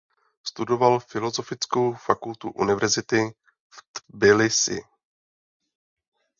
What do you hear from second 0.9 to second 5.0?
filozofickou fakultu univerzity v Tbilisi.